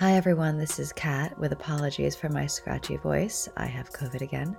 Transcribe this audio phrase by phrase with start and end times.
[0.00, 0.56] Hi, everyone.
[0.56, 3.50] This is Kat with apologies for my scratchy voice.
[3.58, 4.56] I have COVID again.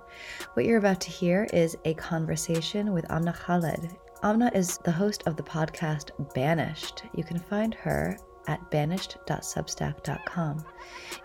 [0.52, 3.90] What you're about to hear is a conversation with Amna Khaled.
[4.22, 7.02] Amna is the host of the podcast Banished.
[7.16, 8.16] You can find her
[8.46, 10.64] at banished.substack.com.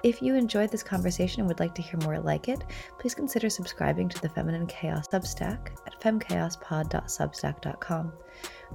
[0.04, 2.64] If you enjoyed this conversation and would like to hear more like it,
[3.00, 8.14] please consider subscribing to the Feminine Chaos Substack at femchaospod.substack.com.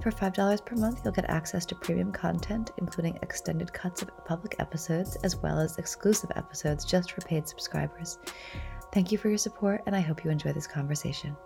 [0.01, 4.55] For $5 per month, you'll get access to premium content, including extended cuts of public
[4.59, 8.17] episodes, as well as exclusive episodes just for paid subscribers.
[8.91, 11.37] Thank you for your support, and I hope you enjoy this conversation.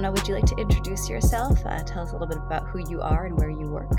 [0.00, 1.58] Amna, would you like to introduce yourself?
[1.66, 3.92] Uh, tell us a little bit about who you are and where you work.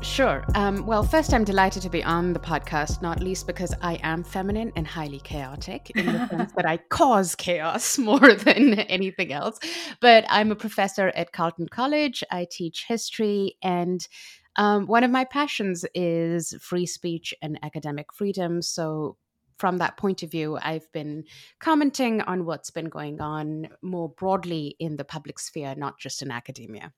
[0.00, 0.44] Sure.
[0.54, 4.22] Um, well, first, I'm delighted to be on the podcast, not least because I am
[4.22, 9.58] feminine and highly chaotic in the sense that I cause chaos more than anything else.
[10.00, 12.22] But I'm a professor at Carleton College.
[12.30, 14.06] I teach history, and
[14.54, 18.62] um, one of my passions is free speech and academic freedom.
[18.62, 19.16] So,
[19.60, 21.24] from that point of view, I've been
[21.60, 26.30] commenting on what's been going on more broadly in the public sphere, not just in
[26.30, 26.94] academia.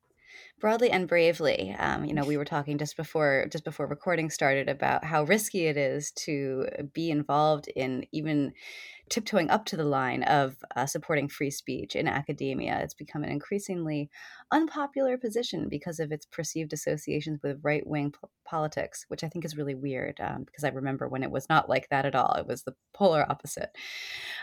[0.61, 4.67] Broadly and bravely um, you know we were talking just before just before recording started
[4.69, 8.55] about how risky it is to be involved in even
[9.13, 12.81] tiptoeing up to the line of uh, supporting free speech in academia.
[12.83, 14.09] It's become an increasingly
[14.51, 19.45] unpopular position because of its perceived associations with right wing p- politics, which I think
[19.45, 22.37] is really weird um, because I remember when it was not like that at all.
[22.39, 23.77] It was the polar opposite.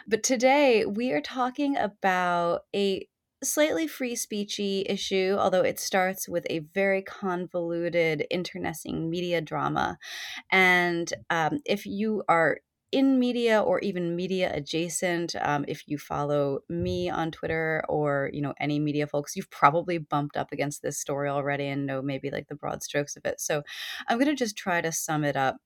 [0.07, 3.07] But today we are talking about a
[3.43, 9.97] slightly free speechy issue, although it starts with a very convoluted, internecine media drama.
[10.51, 12.59] And um, if you are
[12.91, 18.41] in media or even media adjacent um, if you follow me on twitter or you
[18.41, 22.29] know any media folks you've probably bumped up against this story already and know maybe
[22.29, 23.39] like the broad strokes of it.
[23.39, 23.63] So
[24.07, 25.57] i'm going to just try to sum it up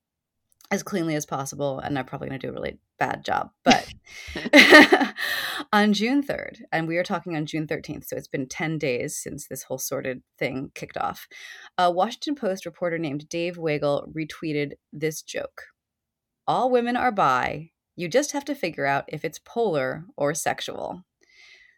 [0.72, 3.88] as cleanly as possible and i'm probably going to do a really bad job but
[5.74, 9.16] on june 3rd and we are talking on june 13th so it's been 10 days
[9.16, 11.28] since this whole sorted thing kicked off
[11.78, 15.64] a washington post reporter named dave weigel retweeted this joke
[16.48, 17.72] all women are bi.
[17.96, 21.04] You just have to figure out if it's polar or sexual.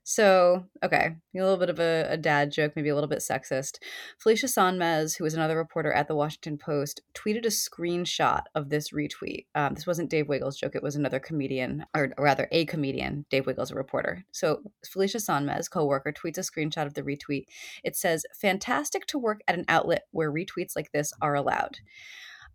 [0.08, 3.80] So, okay, a little bit of a, a, dad joke, maybe a little bit sexist.
[4.20, 8.92] Felicia Sonmez, who was another reporter at the Washington Post, tweeted a screenshot of this
[8.92, 9.48] retweet.
[9.56, 13.26] Um, this wasn't Dave Weigel's joke, it was another comedian, or rather, a comedian.
[13.32, 14.24] Dave Weigel's a reporter.
[14.32, 17.46] So, Felicia Sonmez, co worker, tweets a screenshot of the retweet.
[17.84, 21.80] It says, Fantastic to work at an outlet where retweets like this are allowed.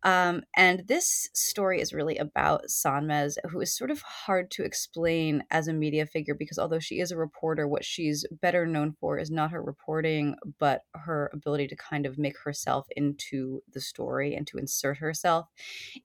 [0.02, 5.44] Um, and this story is really about Sonmez, who is sort of hard to explain
[5.50, 9.18] as a media figure because although she is a reporter, what she's better known for
[9.18, 14.34] is not her reporting, but her ability to kind of make herself into the story
[14.34, 15.46] and to insert herself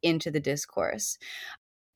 [0.01, 1.17] into the discourse.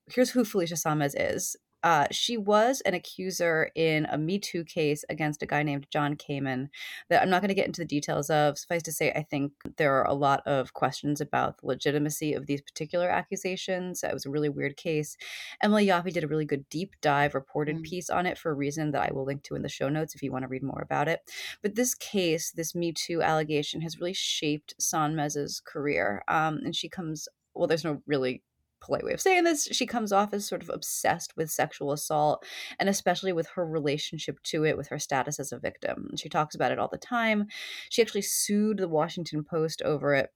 [0.10, 1.56] Here's who Felicia Sonmez is.
[1.84, 6.16] Uh, she was an accuser in a Me Too case against a guy named John
[6.16, 6.70] Kaiman
[7.10, 8.58] that I'm not going to get into the details of.
[8.58, 12.46] Suffice to say, I think there are a lot of questions about the legitimacy of
[12.46, 14.04] these particular accusations.
[14.04, 15.18] It was a really weird case.
[15.62, 17.84] Emily Yoffe did a really good deep dive reported mm-hmm.
[17.84, 20.16] piece on it for a reason that I will link to in the show notes
[20.16, 21.22] if you want to read more about it.
[21.62, 26.24] But this case, this Me Too allegation, has really shaped Sonmez's career.
[26.28, 28.42] Um, and she comes well, there's no really
[28.82, 32.46] polite way of saying this, she comes off as sort of obsessed with sexual assault
[32.80, 36.12] and especially with her relationship to it, with her status as a victim.
[36.18, 37.48] She talks about it all the time.
[37.90, 40.30] She actually sued the Washington Post over it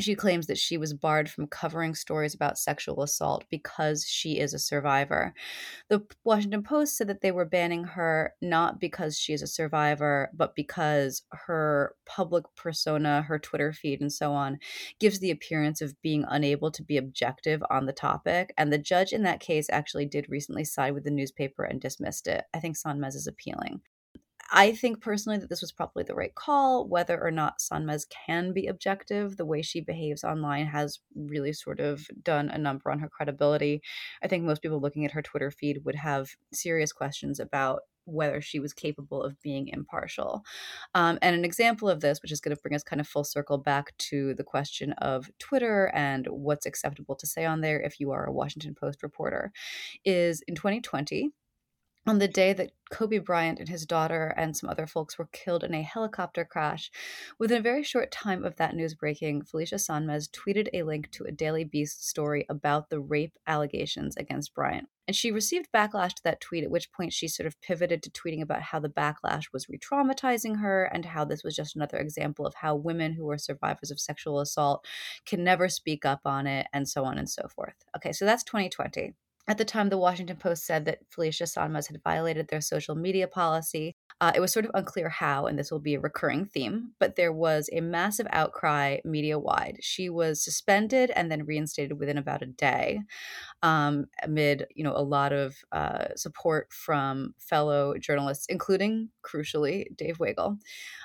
[0.00, 4.54] she claims that she was barred from covering stories about sexual assault because she is
[4.54, 5.34] a survivor.
[5.88, 10.30] The Washington Post said that they were banning her not because she is a survivor,
[10.32, 14.58] but because her public persona, her Twitter feed, and so on
[14.98, 18.54] gives the appearance of being unable to be objective on the topic.
[18.56, 22.26] And the judge in that case actually did recently side with the newspaper and dismissed
[22.26, 22.44] it.
[22.54, 23.82] I think Sonmez is appealing.
[24.54, 26.86] I think personally that this was probably the right call.
[26.86, 31.80] Whether or not Sonmez can be objective, the way she behaves online has really sort
[31.80, 33.80] of done a number on her credibility.
[34.22, 38.40] I think most people looking at her Twitter feed would have serious questions about whether
[38.40, 40.42] she was capable of being impartial.
[40.94, 43.24] Um, and an example of this, which is going to bring us kind of full
[43.24, 48.00] circle back to the question of Twitter and what's acceptable to say on there if
[48.00, 49.52] you are a Washington Post reporter,
[50.04, 51.30] is in 2020
[52.06, 55.62] on the day that Kobe Bryant and his daughter and some other folks were killed
[55.62, 56.90] in a helicopter crash.
[57.38, 61.24] Within a very short time of that news breaking, Felicia Sonmez tweeted a link to
[61.24, 64.88] a Daily Beast story about the rape allegations against Bryant.
[65.06, 68.10] And she received backlash to that tweet, at which point she sort of pivoted to
[68.10, 71.98] tweeting about how the backlash was re traumatizing her and how this was just another
[71.98, 74.84] example of how women who are survivors of sexual assault
[75.24, 77.74] can never speak up on it, and so on and so forth.
[77.96, 79.14] Okay, so that's 2020.
[79.46, 83.28] At the time, the Washington Post said that Felicia Sonmez had violated their social media
[83.28, 83.94] policy.
[84.22, 87.16] Uh, it was sort of unclear how, and this will be a recurring theme, but
[87.16, 89.78] there was a massive outcry media wide.
[89.80, 93.00] She was suspended and then reinstated within about a day
[93.64, 100.18] um, amid you know a lot of uh, support from fellow journalists, including crucially Dave
[100.18, 100.58] Weigel.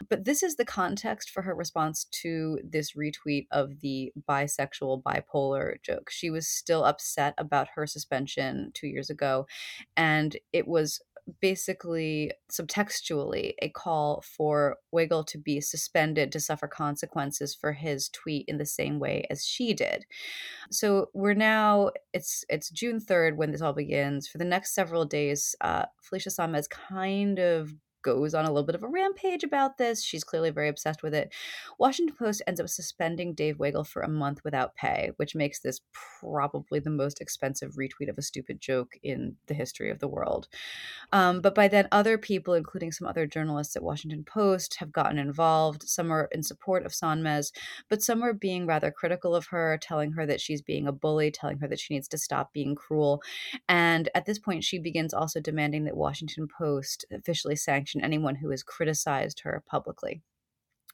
[0.09, 5.81] But this is the context for her response to this retweet of the bisexual bipolar
[5.81, 6.11] joke.
[6.11, 9.47] She was still upset about her suspension two years ago,
[9.95, 11.01] and it was
[11.41, 18.45] basically subtextually a call for Weigel to be suspended to suffer consequences for his tweet
[18.47, 20.05] in the same way as she did.
[20.71, 24.27] So we're now it's it's June 3rd when this all begins.
[24.27, 27.73] For the next several days, uh, Felicia Sonmez kind of
[28.07, 30.01] goes on a little bit of a rampage about this.
[30.01, 31.33] She's clearly very obsessed with it.
[31.77, 35.81] Washington Post ends up suspending Dave Weigel for a month without pay, which makes this
[36.21, 40.47] probably the most expensive retweet of a stupid joke in the history of the world.
[41.11, 45.19] Um, but by then, other people, including some other journalists at Washington Post, have gotten
[45.19, 45.83] involved.
[45.83, 47.51] Some are in support of Sonmez,
[47.89, 51.29] but some are being rather critical of her, telling her that she's being a bully,
[51.29, 53.21] telling her that she needs to stop being cruel.
[53.67, 58.49] And at this point, she begins also demanding that Washington Post officially sanction anyone who
[58.51, 60.21] has criticized her publicly.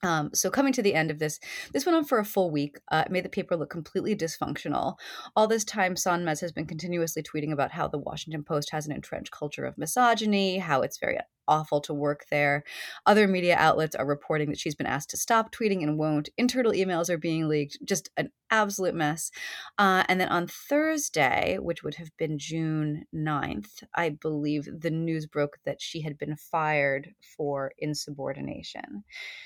[0.04, 1.40] Um, so coming to the end of this,
[1.72, 2.78] this went on for a full week.
[2.92, 4.96] Uh, it made the paper look completely dysfunctional.
[5.36, 8.92] All this time, Sonmez has been continuously tweeting about how the Washington Post has an
[8.92, 11.18] entrenched culture of misogyny, how it's very
[11.48, 12.64] awful to work there.
[13.06, 16.30] Other media outlets are reporting that she's been asked to stop tweeting and won't.
[16.38, 17.78] Internal emails are being leaked.
[17.84, 19.32] Just an absolute mess.
[19.78, 25.26] Uh, and then on Thursday, which would have been June 9th, I believe the news
[25.26, 29.04] broke that she had been fired for insubordination.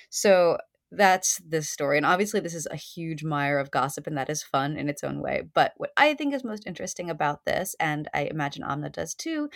[0.10, 0.58] So
[0.92, 1.98] that's this story.
[1.98, 5.04] And obviously, this is a huge mire of gossip, and that is fun in its
[5.04, 5.44] own way.
[5.54, 9.50] But what I think is most interesting about this, and I imagine Amna does too,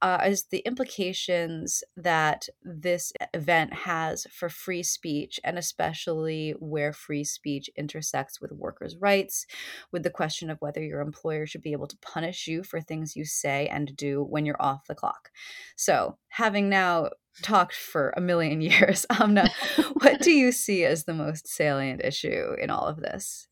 [0.00, 7.24] uh, is the implications that this event has for free speech, and especially where free
[7.24, 9.46] speech intersects with workers' rights,
[9.90, 13.16] with the question of whether your employer should be able to punish you for things
[13.16, 15.30] you say and do when you're off the clock.
[15.74, 17.10] So, having now
[17.42, 19.06] talked for a million years.
[19.10, 19.50] Amna,
[19.94, 23.48] what do you see as the most salient issue in all of this?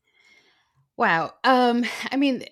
[0.97, 1.33] Wow.
[1.43, 2.45] Um, I mean,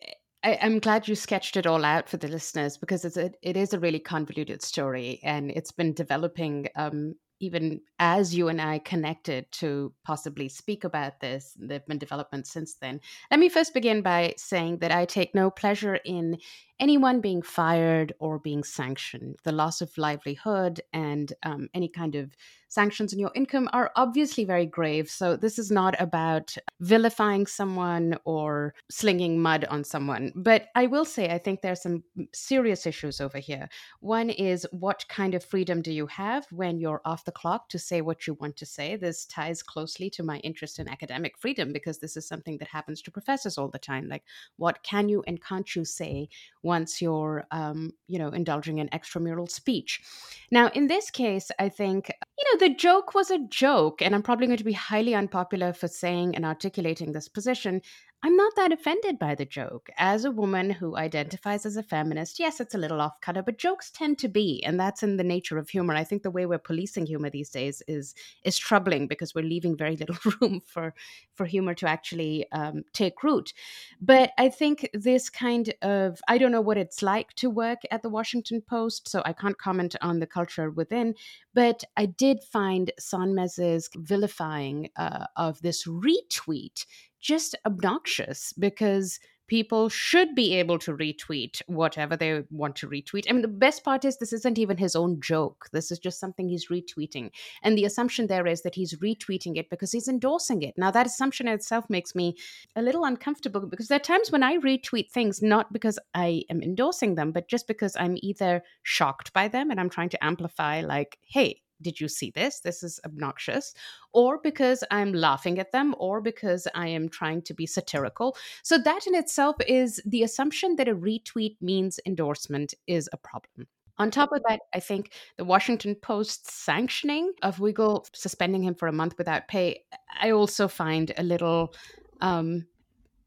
[0.43, 3.55] I, am glad you sketched it all out for the listeners because it's a, it
[3.55, 8.79] is a really convoluted story and it's been developing um, even as you and I
[8.79, 11.53] connected to possibly speak about this.
[11.59, 13.01] There have been developments since then.
[13.29, 16.37] Let me first begin by saying that I take no pleasure in
[16.79, 19.35] anyone being fired or being sanctioned.
[19.43, 22.33] The loss of livelihood and um, any kind of
[22.73, 25.09] sanctions on your income are obviously very grave.
[25.09, 30.31] So this is not about vilifying someone or slinging mud on someone.
[30.35, 32.03] But I will say, I think there's some
[32.33, 33.69] serious issues over here.
[33.99, 37.79] One is what kind of freedom do you have when you're off the clock to
[37.79, 38.95] say what you want to say?
[38.95, 43.01] This ties closely to my interest in academic freedom because this is something that happens
[43.03, 44.07] to professors all the time.
[44.09, 44.23] Like,
[44.57, 46.29] what can you and can't you say
[46.63, 50.01] once you're, um, you know, indulging in extramural speech?
[50.49, 54.23] Now, in this case, I think, you know, the joke was a joke, and I'm
[54.23, 57.81] probably going to be highly unpopular for saying and articulating this position.
[58.25, 59.89] I'm not that offended by the joke.
[59.97, 63.57] As a woman who identifies as a feminist, yes, it's a little off color, but
[63.57, 65.93] jokes tend to be, and that's in the nature of humor.
[65.93, 68.15] I think the way we're policing humor these days is
[68.45, 70.93] is troubling because we're leaving very little room for
[71.33, 73.51] for humor to actually um, take root.
[73.99, 78.03] But I think this kind of I don't know what it's like to work at
[78.03, 81.15] the Washington Post, so I can't comment on the culture within.
[81.53, 86.85] But I did find Sonmez's vilifying uh, of this retweet
[87.19, 93.25] just obnoxious because people should be able to retweet whatever they want to retweet.
[93.29, 95.67] I mean, the best part is this isn't even his own joke.
[95.71, 97.31] This is just something he's retweeting.
[97.61, 100.75] And the assumption there is that he's retweeting it because he's endorsing it.
[100.77, 102.37] Now, that assumption itself makes me
[102.75, 106.61] a little uncomfortable because there are times when I retweet things not because I am
[106.61, 110.81] endorsing them, but just because I'm either shocked by them and I'm trying to amplify,
[110.81, 112.59] like, hey, did you see this?
[112.59, 113.73] This is obnoxious.
[114.13, 118.35] Or because I'm laughing at them, or because I am trying to be satirical.
[118.63, 123.67] So, that in itself is the assumption that a retweet means endorsement is a problem.
[123.99, 128.87] On top of that, I think the Washington Post's sanctioning of Weigel, suspending him for
[128.87, 129.83] a month without pay,
[130.19, 131.75] I also find a little
[132.21, 132.65] um,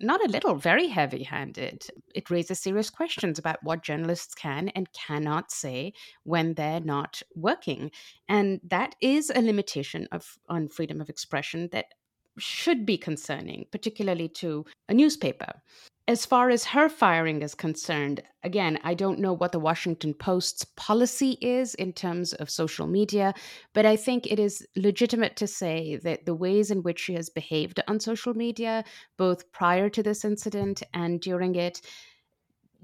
[0.01, 1.87] not a little, very heavy handed.
[2.15, 5.93] It raises serious questions about what journalists can and cannot say
[6.25, 7.91] when they're not working.
[8.29, 11.87] And that is a limitation of on freedom of expression that
[12.39, 15.63] should be concerning, particularly to a newspaper.
[16.09, 20.65] As far as her firing is concerned, again, I don't know what the Washington Post's
[20.77, 23.35] policy is in terms of social media,
[23.73, 27.29] but I think it is legitimate to say that the ways in which she has
[27.29, 28.85] behaved on social media,
[29.17, 31.81] both prior to this incident and during it,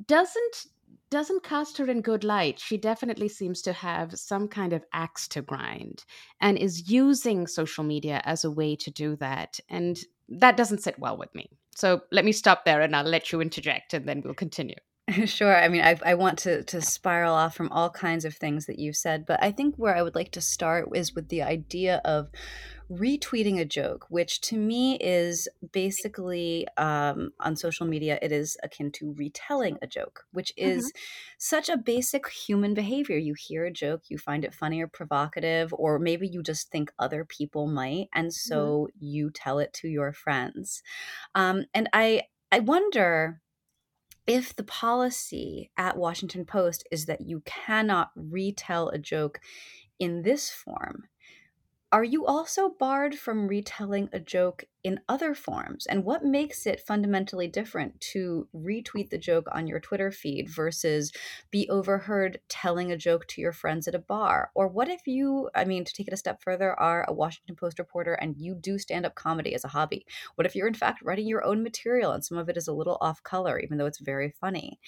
[0.09, 0.66] doesn't
[1.12, 2.59] doesn't cast her in good light.
[2.59, 6.07] She definitely seems to have some kind of axe to grind
[6.40, 9.61] and is using social media as a way to do that.
[9.69, 10.00] And
[10.31, 11.50] that doesn't sit well with me.
[11.76, 14.76] So let me stop there and I'll let you interject and then we'll continue.
[15.26, 15.54] Sure.
[15.54, 18.78] I mean, I, I want to, to spiral off from all kinds of things that
[18.78, 22.00] you've said, but I think where I would like to start is with the idea
[22.04, 22.28] of
[22.93, 28.93] retweeting a joke, which to me is basically um, on social media, it is akin
[28.93, 30.99] to retelling a joke, which is mm-hmm.
[31.39, 33.17] such a basic human behavior.
[33.17, 36.93] You hear a joke, you find it funny or provocative, or maybe you just think
[36.99, 38.53] other people might, and mm-hmm.
[38.53, 39.07] so mm-hmm.
[39.07, 40.83] you tell it to your friends.
[41.35, 43.41] Um, and I, I wonder
[44.27, 49.41] if the policy at Washington Post is that you cannot retell a joke
[49.99, 51.05] in this form,
[51.93, 55.87] are you also barred from retelling a joke in other forms?
[55.87, 61.12] And what makes it fundamentally different to retweet the joke on your Twitter feed versus
[61.51, 64.51] be overheard telling a joke to your friends at a bar?
[64.55, 67.57] Or what if you, I mean, to take it a step further, are a Washington
[67.57, 70.07] Post reporter and you do stand up comedy as a hobby?
[70.35, 72.73] What if you're, in fact, writing your own material and some of it is a
[72.73, 74.81] little off color, even though it's very funny?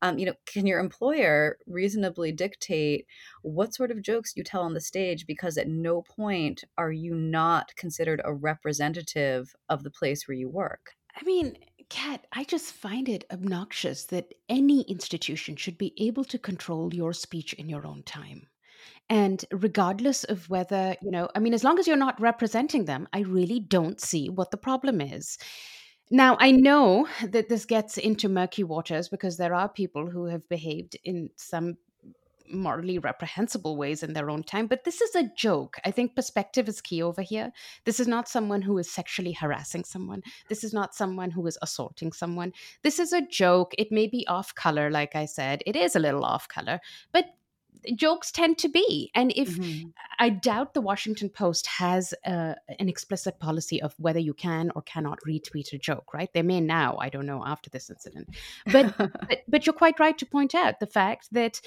[0.00, 3.06] Um, you know, can your employer reasonably dictate
[3.42, 5.26] what sort of jokes you tell on the stage?
[5.26, 10.36] Because at no point are you not considered a representative of of the place where
[10.36, 10.94] you work.
[11.14, 11.56] I mean,
[11.90, 17.12] Kat, I just find it obnoxious that any institution should be able to control your
[17.12, 18.48] speech in your own time.
[19.10, 23.08] And regardless of whether, you know, I mean, as long as you're not representing them,
[23.12, 25.36] I really don't see what the problem is.
[26.10, 30.48] Now, I know that this gets into murky waters because there are people who have
[30.48, 31.76] behaved in some
[32.52, 34.66] morally reprehensible ways in their own time.
[34.66, 35.76] But this is a joke.
[35.84, 37.52] I think perspective is key over here.
[37.84, 40.22] This is not someone who is sexually harassing someone.
[40.48, 42.52] This is not someone who is assaulting someone.
[42.82, 43.72] This is a joke.
[43.78, 45.62] It may be off color, like I said.
[45.66, 46.80] It is a little off color,
[47.12, 47.26] but
[47.94, 49.10] jokes tend to be.
[49.14, 49.88] And if mm-hmm.
[50.18, 54.82] I doubt the Washington Post has uh, an explicit policy of whether you can or
[54.82, 56.32] cannot retweet a joke, right?
[56.32, 58.28] They may now, I don't know, after this incident.
[58.70, 61.60] But, but, but you're quite right to point out the fact that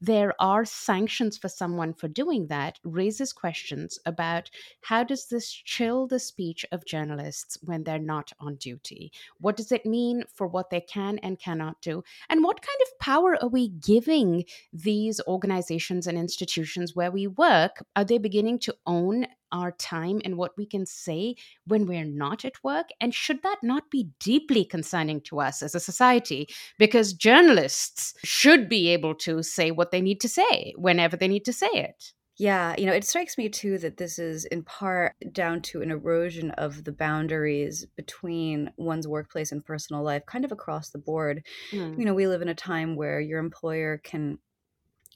[0.00, 4.50] there are sanctions for someone for doing that raises questions about
[4.82, 9.72] how does this chill the speech of journalists when they're not on duty what does
[9.72, 13.48] it mean for what they can and cannot do and what kind of power are
[13.48, 19.72] we giving these organizations and institutions where we work are they beginning to own our
[19.72, 22.86] time and what we can say when we're not at work?
[23.02, 26.48] And should that not be deeply concerning to us as a society?
[26.78, 31.44] Because journalists should be able to say what they need to say whenever they need
[31.44, 32.12] to say it.
[32.38, 35.90] Yeah, you know, it strikes me too that this is in part down to an
[35.90, 41.46] erosion of the boundaries between one's workplace and personal life, kind of across the board.
[41.72, 41.98] Mm.
[41.98, 44.38] You know, we live in a time where your employer can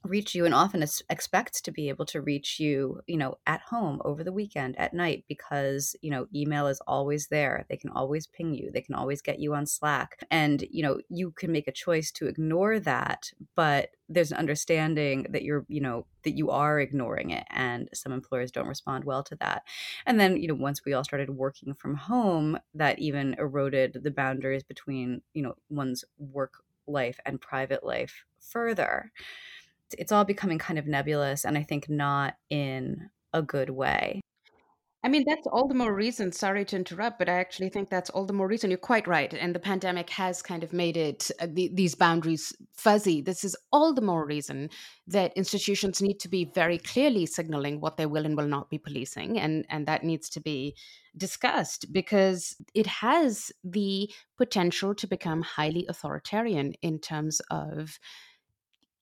[0.04, 4.00] reach you and often expects to be able to reach you you know at home
[4.04, 7.66] over the weekend at night because you know email is always there.
[7.68, 8.70] They can always ping you.
[8.70, 10.18] They can always get you on slack.
[10.30, 15.26] And you know you can make a choice to ignore that but there's an understanding
[15.30, 19.22] that you're you know that you are ignoring it and some employers don't respond well
[19.24, 19.64] to that.
[20.06, 24.10] And then you know once we all started working from home that even eroded the
[24.10, 29.12] boundaries between you know one's work life and private life further
[29.98, 34.20] it's all becoming kind of nebulous and I think not in a good way.
[35.02, 36.30] I mean, that's all the more reason.
[36.30, 38.70] Sorry to interrupt, but I actually think that's all the more reason.
[38.70, 39.32] You're quite right.
[39.32, 43.22] And the pandemic has kind of made it, uh, the, these boundaries fuzzy.
[43.22, 44.68] This is all the more reason
[45.06, 48.76] that institutions need to be very clearly signaling what they will and will not be
[48.76, 49.38] policing.
[49.38, 50.76] And, and that needs to be
[51.16, 57.98] discussed because it has the potential to become highly authoritarian in terms of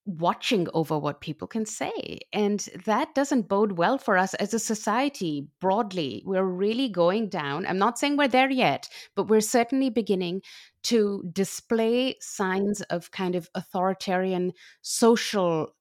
[0.08, 2.20] watching over what people can say.
[2.32, 6.22] And that doesn't bode well for us as a society broadly.
[6.24, 7.66] We're really going down.
[7.66, 10.40] I'm not saying we're there yet, but we're certainly beginning
[10.84, 15.74] to display signs of kind of authoritarian social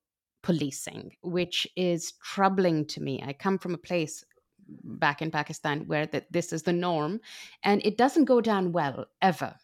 [0.44, 3.24] policing, which is troubling to me.
[3.26, 4.26] I come from a place
[4.68, 7.22] back in Pakistan where that this is the norm
[7.64, 9.56] and it doesn't go down well ever.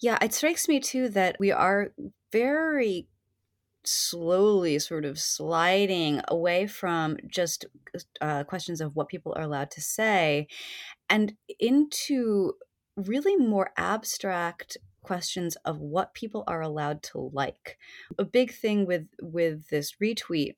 [0.00, 1.92] Yeah, it strikes me too that we are
[2.32, 3.08] very
[3.88, 7.66] slowly sort of sliding away from just
[8.20, 10.48] uh, questions of what people are allowed to say
[11.08, 12.54] and into
[12.96, 17.78] really more abstract questions of what people are allowed to like.
[18.18, 20.56] A big thing with with this retweet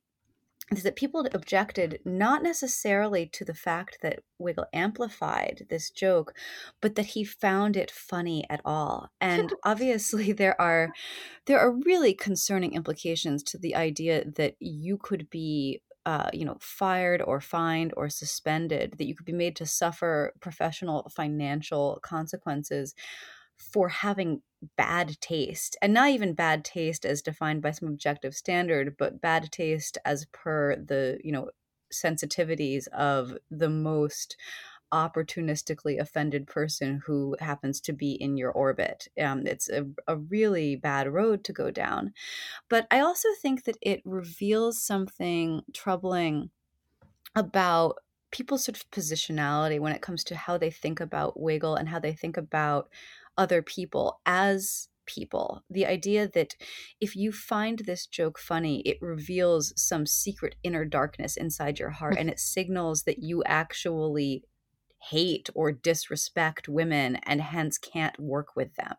[0.71, 6.35] is that people objected not necessarily to the fact that Weigel amplified this joke,
[6.81, 9.11] but that he found it funny at all.
[9.21, 10.91] And obviously there are
[11.47, 16.57] there are really concerning implications to the idea that you could be uh, you know,
[16.59, 22.95] fired or fined or suspended, that you could be made to suffer professional financial consequences
[23.59, 24.43] for having
[24.77, 29.53] bad taste and not even bad taste as defined by some objective standard but bad
[29.53, 31.49] taste as per the you know
[31.93, 34.37] sensitivities of the most
[34.93, 39.09] opportunistically offended person who happens to be in your orbit.
[39.21, 42.15] Um, it's a, a really bad road to go down.
[42.69, 46.51] But I also think that it reveals something troubling
[47.35, 47.97] about
[48.31, 51.99] people's sort of positionality when it comes to how they think about Weigel and how
[51.99, 52.89] they think about
[53.39, 55.65] other people as people.
[55.71, 56.55] The idea that
[57.01, 62.17] if you find this joke funny, it reveals some secret inner darkness inside your heart
[62.19, 64.45] and it signals that you actually
[65.11, 68.97] hate or disrespect women and hence can't work with them.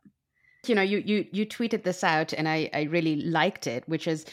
[0.66, 4.08] You know, you you you tweeted this out and I I really liked it, which
[4.08, 4.26] is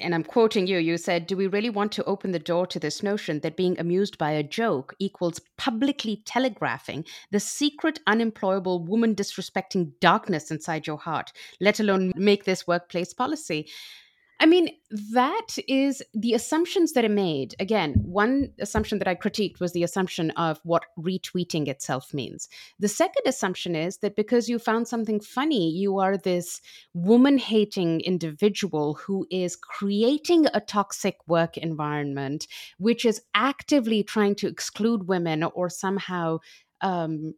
[0.00, 2.78] and I'm quoting you, you said, Do we really want to open the door to
[2.78, 9.14] this notion that being amused by a joke equals publicly telegraphing the secret, unemployable, woman
[9.14, 13.68] disrespecting darkness inside your heart, let alone make this workplace policy?
[14.42, 14.70] I mean,
[15.12, 17.54] that is the assumptions that are made.
[17.60, 22.48] Again, one assumption that I critiqued was the assumption of what retweeting itself means.
[22.78, 26.62] The second assumption is that because you found something funny, you are this
[26.94, 32.46] woman hating individual who is creating a toxic work environment,
[32.78, 36.38] which is actively trying to exclude women or somehow.
[36.80, 37.34] Um,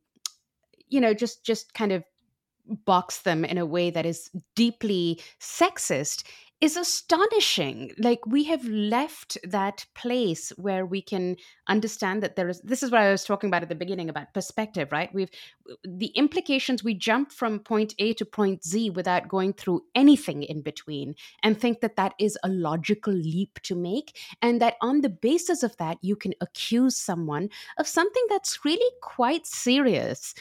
[0.88, 2.04] you know just just kind of
[2.84, 6.22] box them in a way that is deeply sexist
[6.62, 7.92] is astonishing.
[7.98, 12.92] Like we have left that place where we can understand that there is this is
[12.92, 15.12] what I was talking about at the beginning about perspective, right?
[15.12, 15.30] We've
[15.84, 20.62] the implications we jump from point A to point Z without going through anything in
[20.62, 25.08] between and think that that is a logical leap to make and that on the
[25.08, 30.32] basis of that you can accuse someone of something that's really quite serious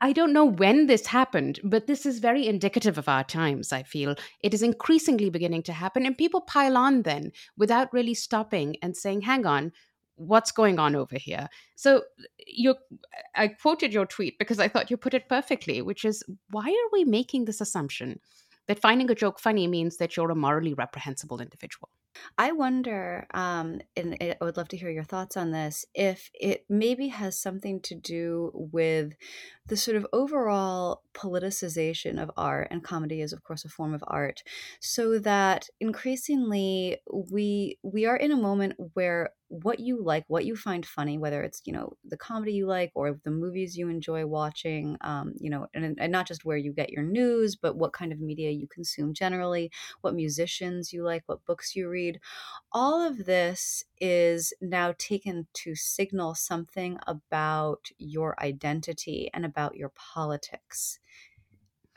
[0.00, 3.82] I don't know when this happened, but this is very indicative of our times, I
[3.82, 4.14] feel.
[4.42, 8.96] It is increasingly beginning to happen, and people pile on then without really stopping and
[8.96, 9.72] saying, hang on,
[10.16, 11.48] what's going on over here?
[11.76, 12.02] So
[12.46, 12.74] you
[13.34, 16.90] I quoted your tweet because I thought you put it perfectly, which is why are
[16.92, 18.20] we making this assumption
[18.68, 21.88] that finding a joke funny means that you're a morally reprehensible individual?
[22.38, 26.64] I wonder, um, and I would love to hear your thoughts on this, if it
[26.68, 29.12] maybe has something to do with
[29.66, 34.02] the sort of overall politicization of art, and comedy is, of course, a form of
[34.06, 34.42] art,
[34.80, 36.98] so that increasingly
[37.30, 41.42] we we are in a moment where what you like, what you find funny, whether
[41.42, 45.50] it's you know the comedy you like or the movies you enjoy watching, um, you
[45.50, 48.50] know, and, and not just where you get your news, but what kind of media
[48.50, 52.20] you consume generally, what musicians you like, what books you read.
[52.70, 59.90] All of this is now taken to signal something about your identity and about your
[59.90, 61.00] politics.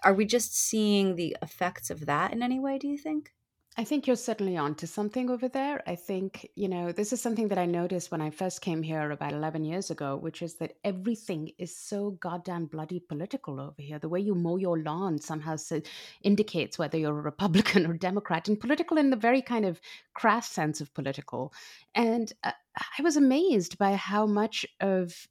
[0.03, 2.79] Are we just seeing the effects of that in any way?
[2.79, 3.31] Do you think?
[3.75, 5.81] I think you're certainly on to something over there.
[5.87, 9.09] I think, you know, this is something that I noticed when I first came here
[9.09, 13.97] about 11 years ago, which is that everything is so goddamn bloody political over here.
[13.97, 15.81] The way you mow your lawn somehow so
[16.21, 19.81] indicates whether you're a Republican or Democrat, and political in the very kind of
[20.13, 21.51] crass sense of political.
[21.95, 22.51] And uh,
[22.99, 25.27] I was amazed by how much of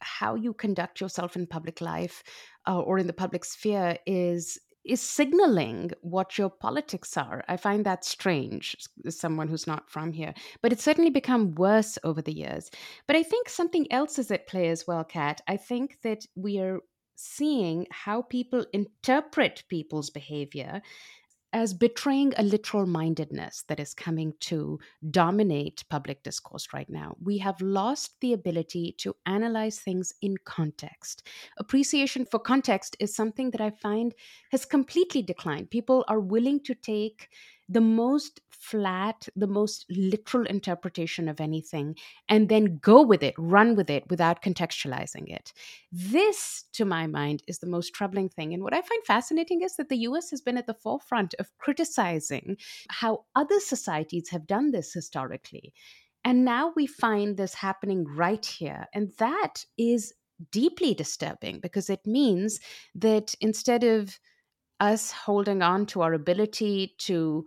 [0.00, 2.24] how you conduct yourself in public life
[2.66, 7.42] uh, or in the public sphere is is signaling what your politics are.
[7.48, 8.76] I find that strange
[9.08, 10.34] someone who's not from here.
[10.62, 12.70] But it's certainly become worse over the years.
[13.06, 15.40] But I think something else is at play as well, Kat.
[15.48, 16.80] I think that we are
[17.16, 20.82] seeing how people interpret people's behavior
[21.54, 24.76] as betraying a literal mindedness that is coming to
[25.12, 27.16] dominate public discourse right now.
[27.22, 31.28] We have lost the ability to analyze things in context.
[31.56, 34.12] Appreciation for context is something that I find
[34.50, 35.70] has completely declined.
[35.70, 37.28] People are willing to take
[37.68, 41.96] the most flat, the most literal interpretation of anything,
[42.28, 45.52] and then go with it, run with it without contextualizing it.
[45.92, 48.54] This, to my mind, is the most troubling thing.
[48.54, 51.56] And what I find fascinating is that the US has been at the forefront of
[51.58, 52.56] criticizing
[52.88, 55.72] how other societies have done this historically.
[56.24, 58.86] And now we find this happening right here.
[58.94, 60.14] And that is
[60.50, 62.60] deeply disturbing because it means
[62.94, 64.18] that instead of
[64.80, 67.44] us holding on to our ability to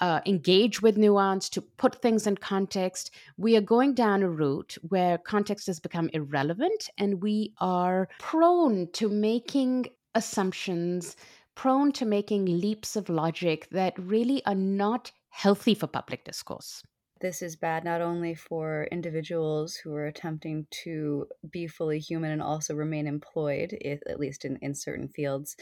[0.00, 4.76] uh, engage with nuance, to put things in context, we are going down a route
[4.88, 11.16] where context has become irrelevant and we are prone to making assumptions,
[11.54, 16.82] prone to making leaps of logic that really are not healthy for public discourse.
[17.20, 22.40] This is bad not only for individuals who are attempting to be fully human and
[22.40, 25.56] also remain employed, at least in, in certain fields,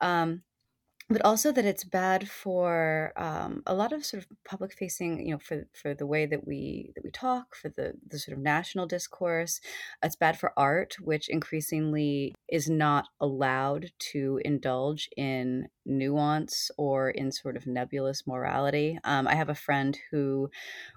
[0.00, 0.42] um,
[1.10, 5.32] but also that it's bad for um, a lot of sort of public facing you
[5.34, 8.42] know for for the way that we that we talk for the the sort of
[8.42, 9.60] national discourse.
[10.02, 17.32] It's bad for art which increasingly is not allowed to indulge in nuance or in
[17.32, 20.50] sort of nebulous morality um, i have a friend who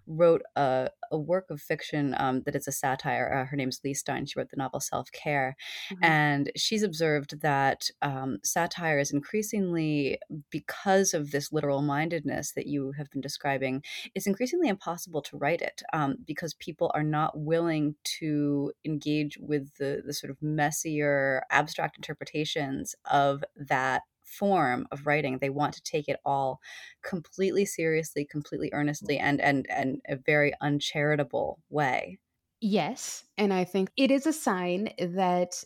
[0.07, 3.31] wrote a, a work of fiction um, that is a satire.
[3.33, 4.25] Uh, her name's Leigh Stein.
[4.25, 5.55] She wrote the novel Self Care.
[5.91, 6.03] Mm-hmm.
[6.03, 10.19] And she's observed that um, satire is increasingly,
[10.49, 13.83] because of this literal mindedness that you have been describing,
[14.15, 19.75] it's increasingly impossible to write it um, because people are not willing to engage with
[19.77, 24.03] the, the sort of messier, abstract interpretations of that
[24.37, 26.59] form of writing they want to take it all
[27.03, 32.17] completely seriously completely earnestly and and and a very uncharitable way
[32.61, 35.63] yes and i think it is a sign that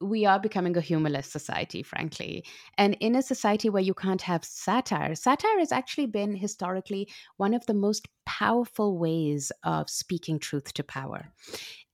[0.00, 2.44] we are becoming a humorless society, frankly.
[2.76, 7.54] And in a society where you can't have satire, satire has actually been historically one
[7.54, 11.32] of the most powerful ways of speaking truth to power.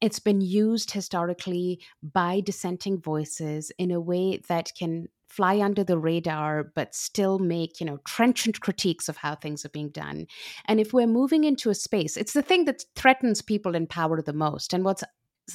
[0.01, 5.99] It's been used historically by dissenting voices in a way that can fly under the
[5.99, 10.27] radar but still make you know trenchant critiques of how things are being done
[10.67, 14.21] and if we're moving into a space it's the thing that threatens people in power
[14.23, 15.05] the most and what's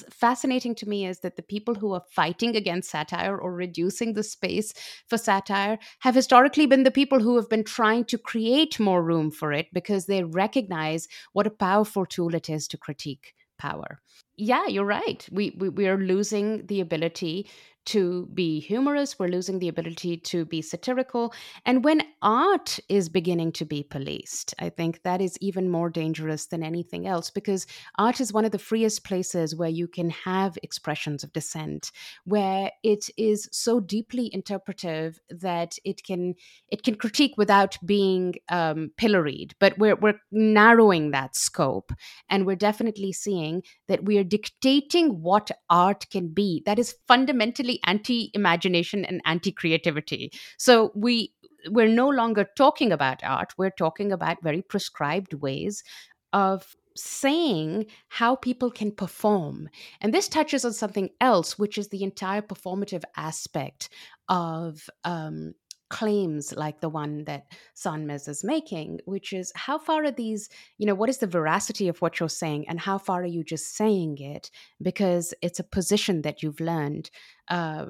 [0.08, 4.22] fascinating to me is that the people who are fighting against satire or reducing the
[4.22, 4.72] space
[5.08, 9.30] for satire have historically been the people who have been trying to create more room
[9.30, 14.00] for it because they recognize what a powerful tool it is to critique power.
[14.40, 15.28] Yeah, you're right.
[15.30, 17.46] We, we we are losing the ability
[17.86, 21.32] to be humorous, we're losing the ability to be satirical.
[21.64, 26.46] And when art is beginning to be policed, I think that is even more dangerous
[26.46, 27.66] than anything else because
[27.98, 31.90] art is one of the freest places where you can have expressions of dissent,
[32.24, 36.34] where it is so deeply interpretive that it can
[36.68, 39.54] it can critique without being um, pilloried.
[39.58, 41.92] But we're we're narrowing that scope,
[42.28, 46.62] and we're definitely seeing that we are dictating what art can be.
[46.64, 50.32] That is fundamentally anti imagination and anti creativity.
[50.56, 51.34] So we
[51.68, 55.84] we're no longer talking about art we're talking about very prescribed ways
[56.32, 59.68] of saying how people can perform.
[60.00, 63.88] And this touches on something else, which is the entire performative aspect
[64.28, 65.54] of um,
[65.90, 70.48] claims like the one that Sonmez is making, which is how far are these,
[70.78, 73.44] you know, what is the veracity of what you're saying and how far are you
[73.44, 74.50] just saying it
[74.80, 77.10] because it's a position that you've learned
[77.48, 77.86] uh,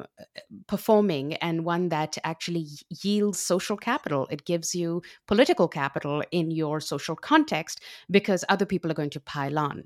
[0.66, 2.66] performing and one that actually
[3.02, 4.26] yields social capital.
[4.30, 9.20] It gives you political capital in your social context because other people are going to
[9.20, 9.84] pile on.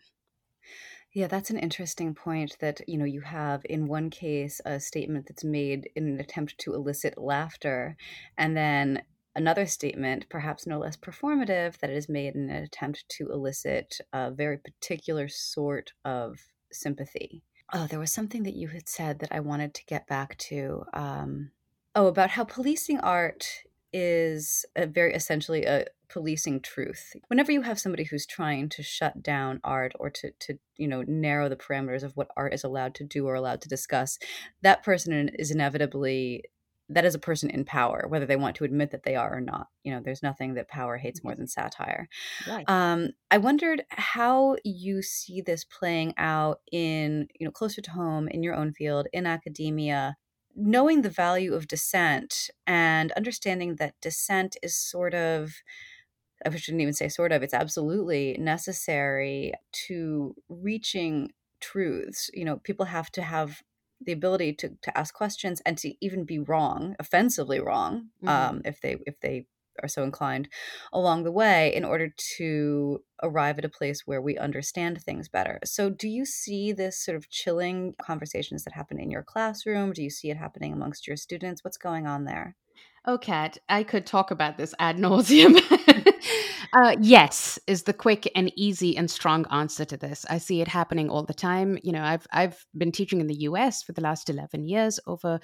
[1.15, 5.27] Yeah, that's an interesting point that, you know, you have in one case a statement
[5.29, 7.97] that's made in an attempt to elicit laughter,
[8.37, 9.01] and then
[9.37, 14.33] another statement, perhaps no less performative, that is made in an attempt to elicit a
[14.33, 16.37] very particular sort of
[16.73, 17.45] sympathy.
[17.73, 20.85] Oh, there was something that you had said that I wanted to get back to.
[20.93, 21.53] Um,
[21.95, 23.63] oh, about how policing art
[23.95, 27.15] is a very essentially a policing truth.
[27.29, 31.05] Whenever you have somebody who's trying to shut down art or to to you know
[31.07, 34.19] narrow the parameters of what art is allowed to do or allowed to discuss,
[34.63, 36.43] that person is inevitably
[36.91, 39.41] that is a person in power, whether they want to admit that they are or
[39.41, 39.69] not.
[39.85, 42.09] You know, there's nothing that power hates more than satire.
[42.47, 42.69] Right.
[42.69, 48.29] Um, I wondered how you see this playing out in, you know, closer to home,
[48.29, 50.17] in your own field, in academia,
[50.57, 55.63] knowing the value of dissent and understanding that dissent is sort of
[56.45, 59.55] I shouldn't even say sort of, it's absolutely necessary
[59.87, 62.31] to reaching truths.
[62.35, 63.63] You know, people have to have
[64.01, 68.29] the ability to, to ask questions and to even be wrong, offensively wrong, mm-hmm.
[68.29, 69.47] um, if they if they
[69.83, 70.49] are so inclined
[70.93, 75.59] along the way in order to arrive at a place where we understand things better.
[75.65, 79.93] So, do you see this sort of chilling conversations that happen in your classroom?
[79.93, 81.65] Do you see it happening amongst your students?
[81.65, 82.57] What's going on there?
[83.07, 85.61] Oh, Kat, I could talk about this ad nauseum.
[86.73, 90.25] uh, yes, is the quick and easy and strong answer to this.
[90.31, 91.79] I see it happening all the time.
[91.83, 93.83] You know, I've I've been teaching in the U.S.
[93.83, 94.99] for the last eleven years.
[95.07, 95.39] Over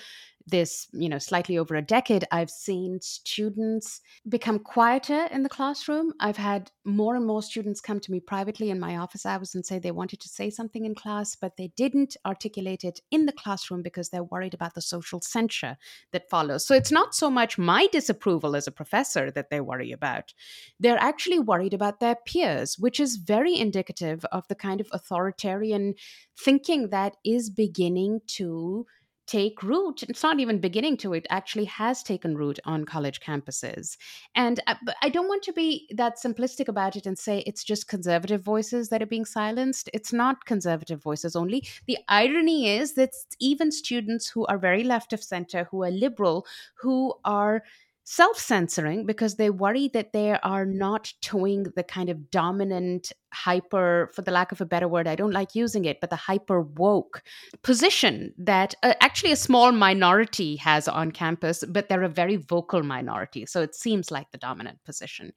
[0.51, 6.13] this, you know, slightly over a decade, I've seen students become quieter in the classroom.
[6.21, 9.65] I've had more and more students come to me privately in my office hours and
[9.65, 13.33] say they wanted to say something in class, but they didn't articulate it in the
[13.33, 15.77] classroom because they're worried about the social censure
[16.13, 16.67] that follows.
[16.67, 20.35] So it's not so much my disapproval as a professor that they worry about.
[20.79, 25.95] They're actually worried about their peers, which is very indicative of the kind of authoritarian
[26.37, 28.87] thinking that is beginning to
[29.31, 30.03] take root.
[30.03, 33.97] It's not even beginning to, it actually has taken root on college campuses.
[34.35, 37.87] And uh, I don't want to be that simplistic about it and say it's just
[37.87, 39.89] conservative voices that are being silenced.
[39.95, 41.65] It's not conservative voices only.
[41.87, 46.45] The irony is that even students who are very left of center, who are liberal,
[46.75, 47.63] who are
[48.05, 54.11] self censoring because they worry that they are not toeing the kind of dominant, hyper,
[54.15, 56.63] for the lack of a better word, I don't like using it, but the hyper
[56.63, 57.23] woke
[57.63, 62.83] position that uh, actually a small minority has on campus, but they're a very vocal
[62.83, 63.47] minority.
[63.47, 65.33] So it seems like the dominant position.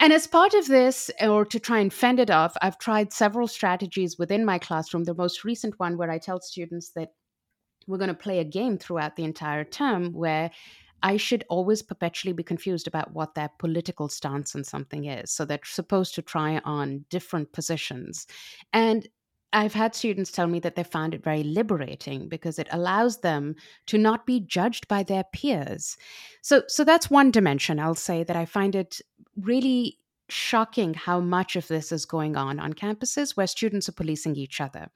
[0.00, 3.48] And as part of this, or to try and fend it off, I've tried several
[3.48, 5.04] strategies within my classroom.
[5.04, 7.10] The most recent one, where I tell students that
[7.88, 10.50] we're going to play a game throughout the entire term where
[11.02, 15.30] I should always perpetually be confused about what their political stance on something is.
[15.30, 18.26] So they're supposed to try on different positions.
[18.72, 19.06] And
[19.52, 23.54] I've had students tell me that they found it very liberating because it allows them
[23.86, 25.96] to not be judged by their peers.
[26.42, 29.00] So so that's one dimension I'll say that I find it
[29.36, 34.36] really shocking how much of this is going on on campuses where students are policing
[34.36, 34.88] each other.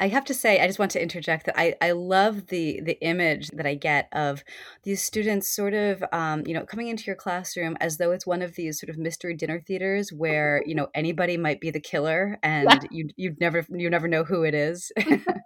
[0.00, 2.98] I have to say, I just want to interject that I, I love the the
[3.02, 4.42] image that I get of
[4.82, 8.40] these students sort of um, you know coming into your classroom as though it's one
[8.40, 12.38] of these sort of mystery dinner theaters where you know anybody might be the killer
[12.42, 14.90] and you you never you never know who it is.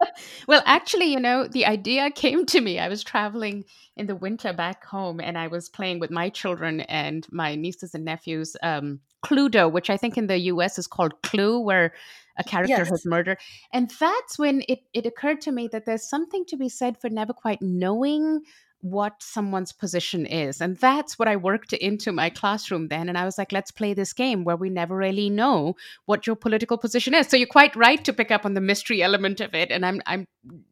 [0.49, 2.79] well, actually, you know, the idea came to me.
[2.79, 3.65] I was traveling
[3.97, 7.95] in the winter back home and I was playing with my children and my nieces
[7.95, 11.95] and nephews um, Cluedo, which I think in the US is called Clue, where
[12.37, 12.91] a character yes.
[12.91, 13.39] has murdered.
[13.73, 17.09] And that's when it, it occurred to me that there's something to be said for
[17.09, 18.41] never quite knowing
[18.85, 20.61] what someone's position is.
[20.61, 23.09] And that's what I worked into my classroom then.
[23.09, 26.37] And I was like, let's play this game where we never really know what your
[26.37, 27.29] political position is.
[27.29, 29.71] So you're quite right to pick up on the mystery element of it.
[29.71, 30.27] And I'm I'm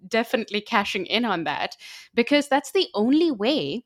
[0.07, 1.79] definitely cashing in on that
[2.15, 3.85] because that's the only way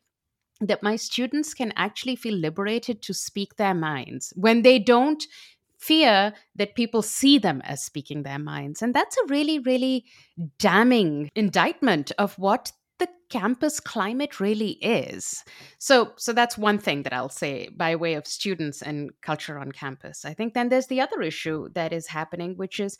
[0.61, 5.25] that my students can actually feel liberated to speak their minds when they don't
[5.79, 8.83] fear that people see them as speaking their minds.
[8.83, 10.05] And that's a really, really
[10.59, 12.73] damning indictment of what
[13.29, 15.45] campus climate really is.
[15.79, 19.73] So so that's one thing that I'll say by way of students and culture on
[19.73, 20.25] campus.
[20.25, 22.99] I think then there's the other issue that is happening which is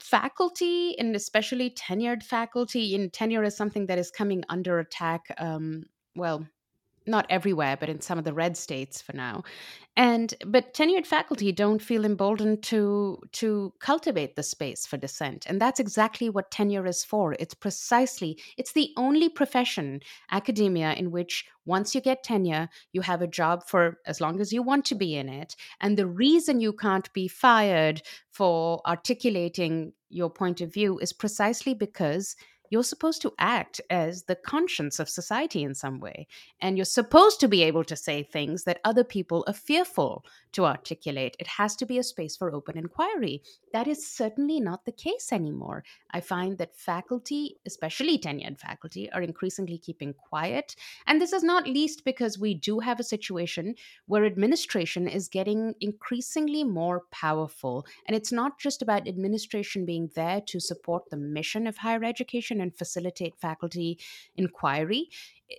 [0.00, 5.84] faculty and especially tenured faculty in tenure is something that is coming under attack um,
[6.16, 6.46] well
[7.10, 9.42] not everywhere, but in some of the red states for now.
[9.96, 15.46] And but tenured faculty don't feel emboldened to to cultivate the space for dissent.
[15.46, 17.34] And that's exactly what tenure is for.
[17.38, 23.20] It's precisely it's the only profession, academia, in which once you get tenure, you have
[23.20, 25.56] a job for as long as you want to be in it.
[25.80, 31.74] And the reason you can't be fired for articulating your point of view is precisely
[31.74, 32.36] because
[32.70, 36.26] you're supposed to act as the conscience of society in some way.
[36.60, 40.64] And you're supposed to be able to say things that other people are fearful to
[40.64, 41.36] articulate.
[41.38, 43.42] It has to be a space for open inquiry.
[43.72, 45.84] That is certainly not the case anymore.
[46.12, 50.76] I find that faculty, especially tenured faculty, are increasingly keeping quiet.
[51.06, 53.74] And this is not least because we do have a situation
[54.06, 57.86] where administration is getting increasingly more powerful.
[58.06, 62.59] And it's not just about administration being there to support the mission of higher education
[62.60, 63.98] and facilitate faculty
[64.36, 65.08] inquiry.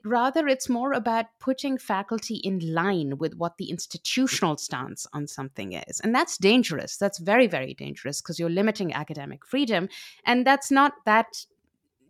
[0.06, 5.74] Rather it's more about putting faculty in line with what the institutional stance on something
[5.74, 6.00] is.
[6.00, 6.98] And that's dangerous.
[6.98, 9.90] That's very very dangerous because you're limiting academic freedom
[10.26, 11.46] and that's not that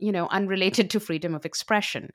[0.01, 2.11] you know unrelated to freedom of expression.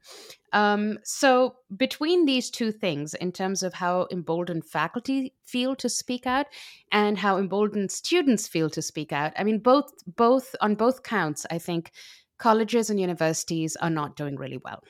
[0.52, 6.26] Um, so between these two things in terms of how emboldened faculty feel to speak
[6.26, 6.46] out
[6.92, 11.46] and how emboldened students feel to speak out i mean both both on both counts
[11.50, 11.92] i think
[12.38, 14.82] colleges and universities are not doing really well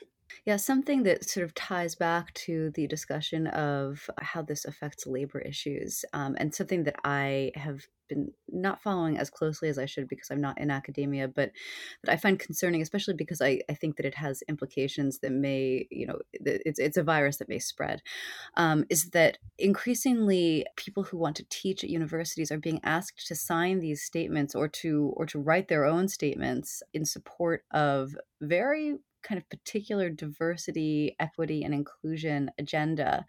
[0.47, 5.39] Yeah, something that sort of ties back to the discussion of how this affects labor
[5.39, 10.07] issues, um, and something that I have been not following as closely as I should
[10.07, 11.51] because I'm not in academia, but
[12.01, 15.85] that I find concerning, especially because I, I think that it has implications that may,
[15.91, 18.01] you know, it's, it's a virus that may spread,
[18.55, 23.35] um, is that increasingly people who want to teach at universities are being asked to
[23.35, 28.95] sign these statements or to or to write their own statements in support of very
[29.27, 33.25] kind of particular diversity, equity, and inclusion agenda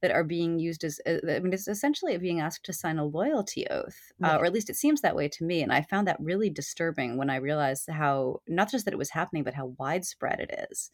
[0.00, 3.04] that are being used as, uh, I mean, it's essentially being asked to sign a
[3.04, 5.62] loyalty oath, uh, or at least it seems that way to me.
[5.62, 9.10] And I found that really disturbing when I realized how, not just that it was
[9.10, 10.90] happening, but how widespread it is.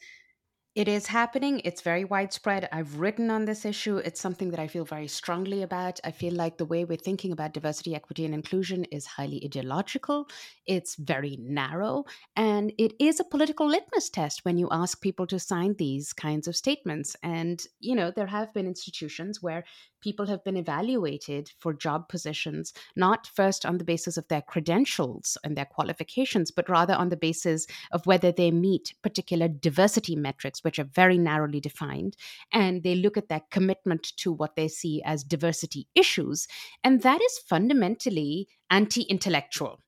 [0.75, 1.61] It is happening.
[1.65, 2.69] It's very widespread.
[2.71, 3.97] I've written on this issue.
[3.97, 5.99] It's something that I feel very strongly about.
[6.05, 10.29] I feel like the way we're thinking about diversity, equity, and inclusion is highly ideological.
[10.67, 12.05] It's very narrow.
[12.37, 16.47] And it is a political litmus test when you ask people to sign these kinds
[16.47, 17.17] of statements.
[17.25, 19.65] And, you know, there have been institutions where
[20.01, 25.37] people have been evaluated for job positions, not first on the basis of their credentials
[25.45, 30.63] and their qualifications, but rather on the basis of whether they meet particular diversity metrics,
[30.65, 32.17] which are very narrowly defined.
[32.53, 36.47] And they look at their commitment to what they see as diversity issues.
[36.85, 39.81] And that is fundamentally anti intellectual.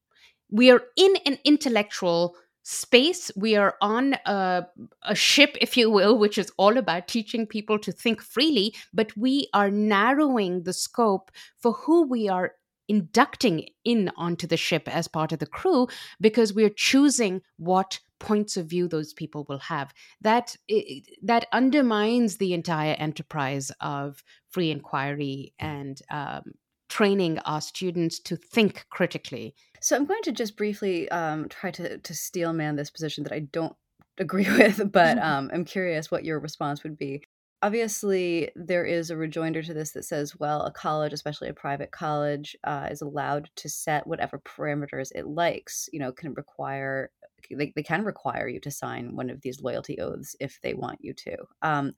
[0.51, 3.31] We are in an intellectual space.
[3.37, 4.67] We are on a,
[5.03, 9.17] a, ship, if you will, which is all about teaching people to think freely, but
[9.17, 12.53] we are narrowing the scope for who we are
[12.89, 15.87] inducting in onto the ship as part of the crew
[16.21, 20.57] because we're choosing what points of view those people will have that
[21.23, 26.43] that undermines the entire enterprise of free inquiry and um,
[26.91, 29.55] training our students to think critically.
[29.81, 33.41] So I'm going to just briefly um, try to to steelman this position that I
[33.41, 33.75] don't
[34.19, 37.23] agree with, but um, I'm curious what your response would be.
[37.63, 41.91] Obviously, there is a rejoinder to this that says, well, a college, especially a private
[41.91, 45.89] college, uh, is allowed to set whatever parameters it likes.
[45.93, 47.11] You know, can require
[47.51, 50.99] they, they can require you to sign one of these loyalty oaths if they want
[51.01, 51.37] you to.
[51.63, 51.93] Um,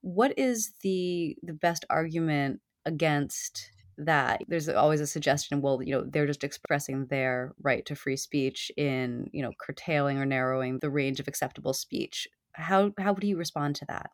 [0.00, 6.04] what is the the best argument against that there's always a suggestion well you know
[6.06, 10.90] they're just expressing their right to free speech in you know curtailing or narrowing the
[10.90, 12.28] range of acceptable speech.
[12.52, 14.10] How how would you respond to that?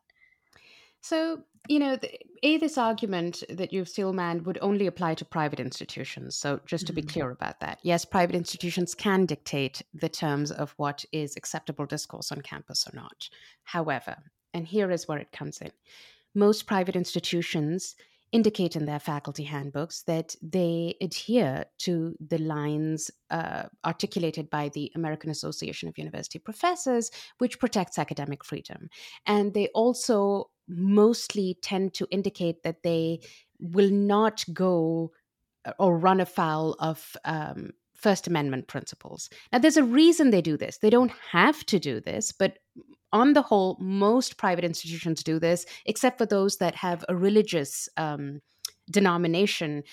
[1.01, 1.97] So you know
[2.43, 6.35] a this argument that you've steelmanned would only apply to private institutions.
[6.35, 7.05] So just to mm-hmm.
[7.05, 11.85] be clear about that yes private institutions can dictate the terms of what is acceptable
[11.85, 13.29] discourse on campus or not.
[13.63, 14.17] However
[14.53, 15.71] and here is where it comes in.
[16.35, 17.95] Most private institutions
[18.33, 24.91] indicate in their faculty handbooks that they adhere to the lines uh, articulated by the
[24.95, 28.89] American Association of University Professors, which protects academic freedom.
[29.27, 33.19] And they also mostly tend to indicate that they
[33.59, 35.11] will not go
[35.65, 39.29] uh, or run afoul of um, First Amendment principles.
[39.51, 40.79] Now, there's a reason they do this.
[40.79, 42.57] They don't have to do this, but
[43.13, 47.87] on the whole, most private institutions do this, except for those that have a religious
[47.95, 48.41] um,
[48.91, 49.83] denomination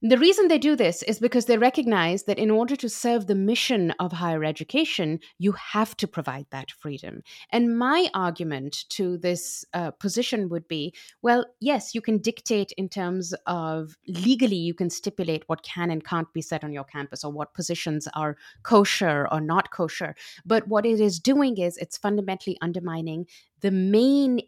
[0.00, 3.34] the reason they do this is because they recognize that in order to serve the
[3.34, 7.22] mission of higher education, you have to provide that freedom.
[7.50, 12.88] And my argument to this uh, position would be well, yes, you can dictate in
[12.88, 17.24] terms of legally, you can stipulate what can and can't be said on your campus
[17.24, 20.14] or what positions are kosher or not kosher.
[20.46, 23.26] But what it is doing is it's fundamentally undermining
[23.60, 24.42] the main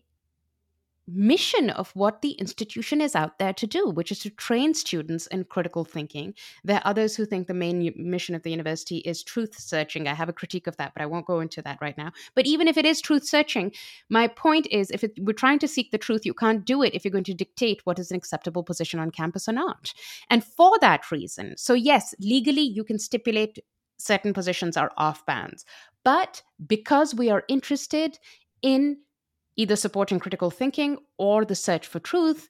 [1.12, 5.27] mission of what the institution is out there to do, which is to train students
[5.29, 6.35] in critical thinking.
[6.64, 10.07] There are others who think the main mission of the university is truth searching.
[10.07, 12.12] I have a critique of that, but I won't go into that right now.
[12.35, 13.73] But even if it is truth searching,
[14.09, 16.94] my point is if it, we're trying to seek the truth, you can't do it
[16.94, 19.92] if you're going to dictate what is an acceptable position on campus or not.
[20.29, 23.59] And for that reason, so yes, legally you can stipulate
[23.99, 25.64] certain positions are off bounds.
[26.05, 28.18] But because we are interested
[28.62, 28.99] in
[29.61, 32.49] either supporting critical thinking or the search for truth,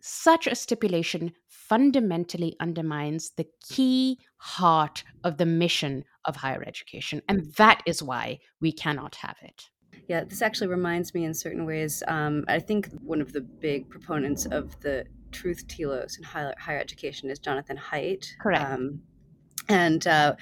[0.00, 7.20] such a stipulation fundamentally undermines the key heart of the mission of higher education.
[7.28, 9.64] And that is why we cannot have it.
[10.06, 12.04] Yeah, this actually reminds me in certain ways.
[12.06, 16.78] Um, I think one of the big proponents of the truth telos in higher, higher
[16.78, 18.28] education is Jonathan Haidt.
[18.40, 18.64] Correct.
[18.64, 19.02] Um,
[19.68, 20.36] and uh,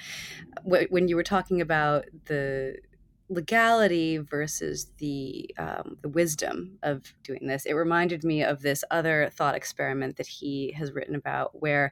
[0.63, 2.75] w- when you were talking about the
[3.29, 7.65] legality versus the um, the wisdom of doing this.
[7.65, 11.91] It reminded me of this other thought experiment that he has written about, where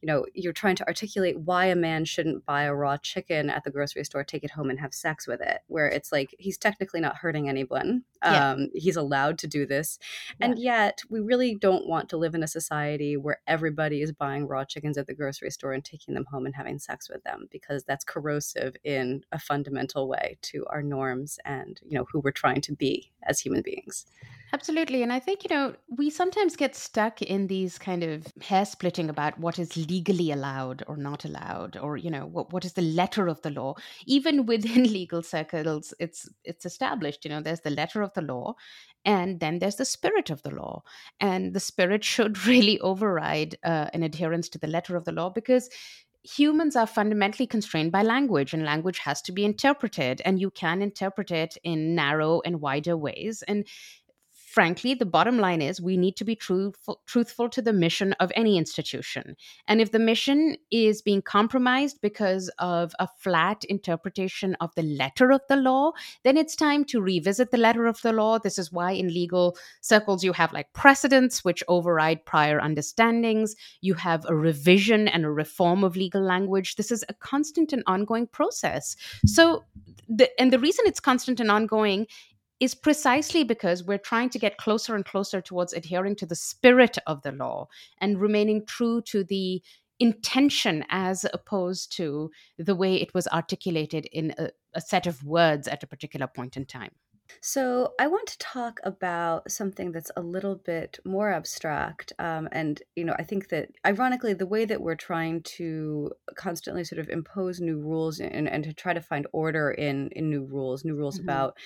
[0.00, 3.64] you know you're trying to articulate why a man shouldn't buy a raw chicken at
[3.64, 5.58] the grocery store, take it home, and have sex with it.
[5.66, 8.50] Where it's like he's technically not hurting anyone, Yeah.
[8.50, 9.98] Um, he's allowed to do this.
[10.40, 10.46] Yeah.
[10.46, 14.46] And yet, we really don't want to live in a society where everybody is buying
[14.46, 17.48] raw chickens at the grocery store and taking them home and having sex with them
[17.50, 22.30] because that's corrosive in a fundamental way to our norms and, you know, who we're
[22.30, 24.06] trying to be as human beings.
[24.52, 25.02] Absolutely.
[25.02, 29.10] And I think, you know, we sometimes get stuck in these kind of hair splitting
[29.10, 32.82] about what is legally allowed or not allowed, or, you know, what, what is the
[32.82, 33.74] letter of the law.
[34.06, 38.56] Even within legal circles, it's it's established, you know, there's the letter of the law
[39.06, 40.82] and then there's the spirit of the law.
[41.20, 45.30] And the spirit should really override uh, an adherence to the letter of the law
[45.30, 45.70] because
[46.24, 50.82] humans are fundamentally constrained by language and language has to be interpreted and you can
[50.82, 53.64] interpret it in narrow and wider ways and
[54.56, 58.32] frankly, the bottom line is we need to be truthful, truthful to the mission of
[58.34, 59.36] any institution.
[59.68, 65.30] And if the mission is being compromised because of a flat interpretation of the letter
[65.30, 65.92] of the law,
[66.24, 68.38] then it's time to revisit the letter of the law.
[68.38, 73.56] This is why in legal circles you have like precedents which override prior understandings.
[73.82, 76.76] You have a revision and a reform of legal language.
[76.76, 78.96] This is a constant and ongoing process.
[79.26, 79.64] So,
[80.08, 82.06] the, and the reason it's constant and ongoing
[82.60, 86.96] is precisely because we're trying to get closer and closer towards adhering to the spirit
[87.06, 87.68] of the law
[88.00, 89.62] and remaining true to the
[89.98, 95.66] intention as opposed to the way it was articulated in a, a set of words
[95.68, 96.90] at a particular point in time.
[97.40, 102.12] So, I want to talk about something that's a little bit more abstract.
[102.18, 106.84] Um, and, you know, I think that ironically, the way that we're trying to constantly
[106.84, 110.44] sort of impose new rules and, and to try to find order in, in new
[110.44, 111.28] rules, new rules mm-hmm.
[111.28, 111.56] about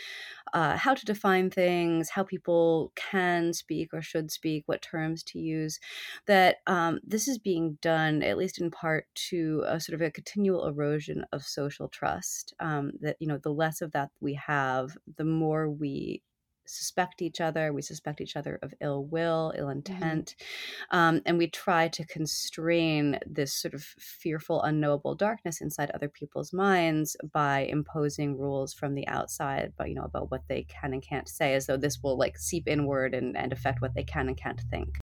[0.52, 5.38] uh, how to define things, how people can speak or should speak, what terms to
[5.38, 5.78] use,
[6.26, 10.10] that um, this is being done, at least in part, to a sort of a
[10.10, 12.54] continual erosion of social trust.
[12.60, 16.22] Um, that, you know, the less of that we have, the more we
[16.70, 17.72] suspect each other.
[17.72, 19.78] We suspect each other of ill will, ill mm-hmm.
[19.78, 20.34] intent.
[20.38, 20.96] Mm-hmm.
[20.96, 26.52] Um, and we try to constrain this sort of fearful, unknowable darkness inside other people's
[26.52, 31.02] minds by imposing rules from the outside, but you know, about what they can and
[31.02, 34.28] can't say, as though this will like seep inward and, and affect what they can
[34.28, 34.98] and can't think.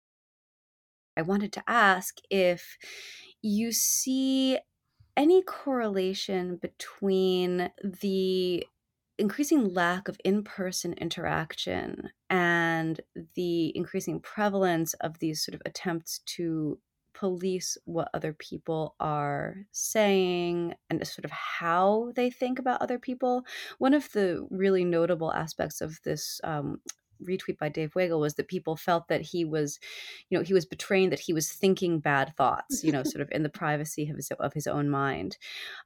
[1.16, 2.78] I wanted to ask if
[3.42, 4.58] you see
[5.16, 8.66] any correlation between the
[9.18, 13.00] increasing lack of in-person interaction and
[13.36, 16.80] the increasing prevalence of these sort of attempts to
[17.14, 23.46] police what other people are saying and sort of how they think about other people.
[23.78, 26.82] One of the really notable aspects of this um,
[27.24, 29.80] retweet by Dave Weigel was that people felt that he was,
[30.30, 33.30] you know, he was betraying that he was thinking bad thoughts, you know, sort of
[33.32, 35.38] in the privacy of his, of his own mind.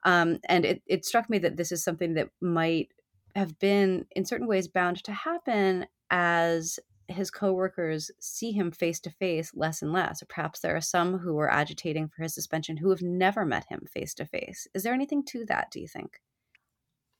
[0.03, 2.89] Um, and it, it struck me that this is something that might
[3.38, 9.10] have been in certain ways bound to happen as his coworkers see him face to
[9.10, 10.24] face less and less.
[10.28, 13.86] Perhaps there are some who are agitating for his suspension who have never met him
[13.90, 14.68] face to face.
[14.74, 16.20] Is there anything to that do you think?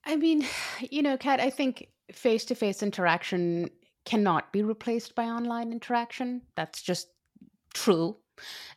[0.04, 0.46] I mean
[0.92, 3.70] you know kat i think face to face interaction
[4.06, 6.42] cannot be replaced by online interaction.
[6.56, 7.08] That's just
[7.74, 8.18] true.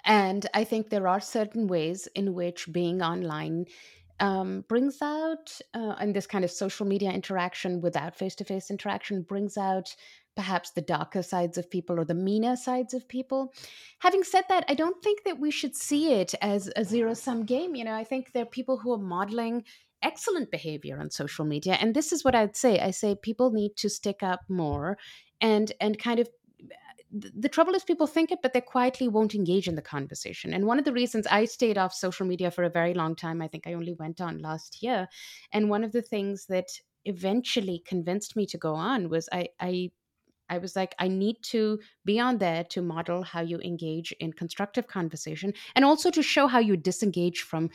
[0.04, 3.66] And i think there are certain ways in which being online
[4.20, 8.70] um, brings out, uh, and this kind of social media interaction without face to face
[8.70, 9.94] interaction brings out
[10.36, 13.52] perhaps the darker sides of people or the meaner sides of people.
[14.00, 17.44] Having said that, I don't think that we should see it as a zero sum
[17.44, 17.74] game.
[17.74, 19.64] You know, I think there are people who are modeling
[20.02, 23.76] excellent behavior on social media and this is what i'd say i say people need
[23.76, 24.96] to stick up more
[25.40, 26.28] and and kind of
[27.12, 30.54] the trouble is people think it but they quietly won't engage in the conversation.
[30.54, 33.42] And one of the reasons i stayed off social media for a very long time
[33.42, 35.08] i think i only went on last year
[35.52, 36.68] and one of the things that
[37.04, 39.90] eventually convinced me to go on was i i
[40.50, 44.32] I was like, I need to be on there to model how you engage in
[44.32, 47.70] constructive conversation and also to show how you disengage from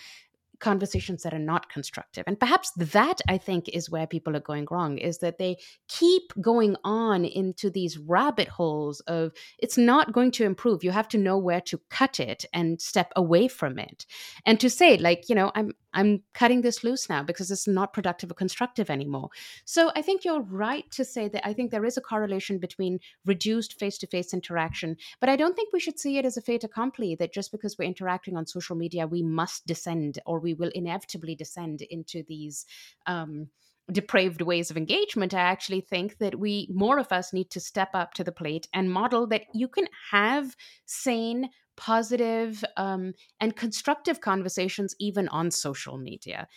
[0.59, 2.23] conversations that are not constructive.
[2.27, 6.23] And perhaps that i think is where people are going wrong is that they keep
[6.41, 10.83] going on into these rabbit holes of it's not going to improve.
[10.83, 14.05] You have to know where to cut it and step away from it.
[14.45, 17.93] And to say like you know i'm i'm cutting this loose now because it's not
[17.93, 19.29] productive or constructive anymore.
[19.65, 22.99] So i think you're right to say that i think there is a correlation between
[23.25, 27.15] reduced face-to-face interaction but i don't think we should see it as a fait accompli
[27.15, 31.35] that just because we're interacting on social media we must descend or we will inevitably
[31.35, 32.65] descend into these
[33.07, 33.47] um,
[33.91, 37.89] depraved ways of engagement, I actually think that we, more of us, need to step
[37.93, 44.21] up to the plate and model that you can have sane, positive, um, and constructive
[44.21, 46.47] conversations even on social media.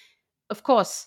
[0.50, 1.06] Of course,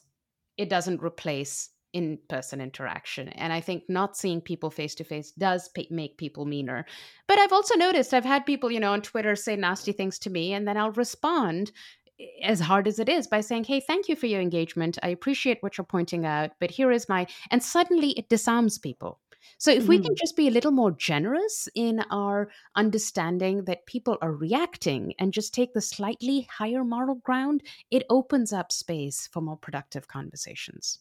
[0.57, 3.29] it doesn't replace in person interaction.
[3.29, 6.85] And I think not seeing people face to face does pay- make people meaner.
[7.27, 10.29] But I've also noticed I've had people, you know, on Twitter say nasty things to
[10.29, 11.71] me, and then I'll respond
[12.19, 14.97] eh, as hard as it is by saying, Hey, thank you for your engagement.
[15.03, 17.27] I appreciate what you're pointing out, but here is my.
[17.49, 19.19] And suddenly it disarms people.
[19.57, 19.89] So if mm-hmm.
[19.89, 20.21] we can mm-hmm.
[20.21, 25.53] just be a little more generous in our understanding that people are reacting and just
[25.53, 30.99] take the slightly higher moral ground, it opens up space for more productive conversations.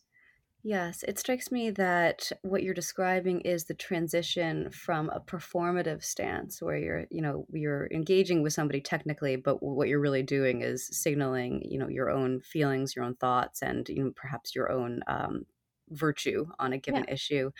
[0.62, 6.60] Yes, it strikes me that what you're describing is the transition from a performative stance
[6.60, 10.86] where you're, you know, you're engaging with somebody technically, but what you're really doing is
[10.86, 15.00] signaling, you know, your own feelings, your own thoughts, and you know, perhaps your own
[15.06, 15.46] um,
[15.90, 17.14] virtue on a given yeah.
[17.14, 17.50] issue,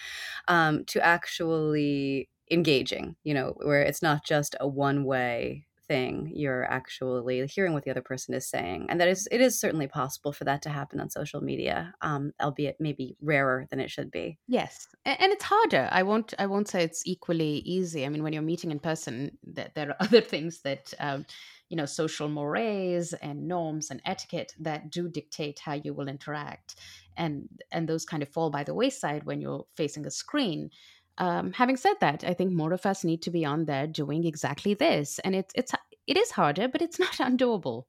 [0.48, 6.64] um, to actually engaging, you know, where it's not just a one way thing you're
[6.64, 10.32] actually hearing what the other person is saying and that is it is certainly possible
[10.32, 14.38] for that to happen on social media um, albeit maybe rarer than it should be.
[14.46, 15.88] Yes and it's harder.
[15.90, 18.04] I won't i won't say it's equally easy.
[18.04, 21.26] I mean when you're meeting in person that there are other things that um,
[21.70, 26.76] you know social mores and norms and etiquette that do dictate how you will interact
[27.16, 30.70] and and those kind of fall by the wayside when you're facing a screen
[31.18, 34.24] um, having said that, I think more of us need to be on there doing
[34.24, 35.72] exactly this, and it's it's
[36.06, 37.84] it is harder, but it's not undoable.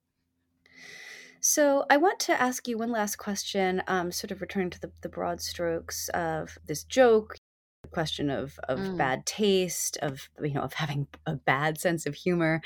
[1.42, 4.92] So I want to ask you one last question, um, sort of returning to the,
[5.02, 7.36] the broad strokes of this joke,
[7.82, 8.98] the question of of mm.
[8.98, 12.62] bad taste, of you know of having a bad sense of humor,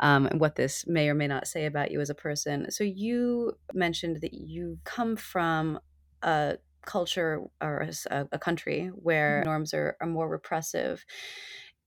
[0.00, 2.70] um, and what this may or may not say about you as a person.
[2.70, 5.80] So you mentioned that you come from
[6.22, 6.58] a
[6.88, 9.50] culture or a, a country where mm-hmm.
[9.50, 11.04] norms are, are more repressive.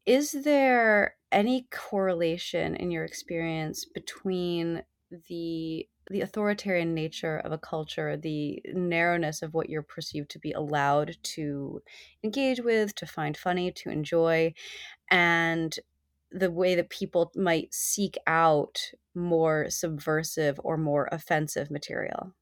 [0.05, 4.83] Is there any correlation in your experience between
[5.29, 10.51] the the authoritarian nature of a culture, the narrowness of what you're perceived to be
[10.51, 11.81] allowed to
[12.23, 14.53] engage with, to find funny, to enjoy,
[15.09, 15.77] and
[16.31, 22.33] the way that people might seek out more subversive or more offensive material?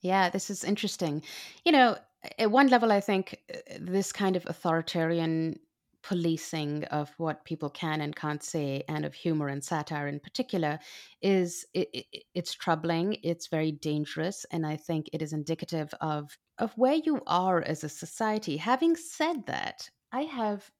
[0.00, 1.22] Yeah, this is interesting.
[1.64, 1.96] You know,
[2.38, 5.58] at one level, I think uh, this kind of authoritarian
[6.02, 10.78] policing of what people can and can't say and of humor and satire in particular
[11.22, 16.38] is it, it, it's troubling it's very dangerous and i think it is indicative of
[16.58, 18.56] of where you are as a society.
[18.56, 20.70] Having said that i have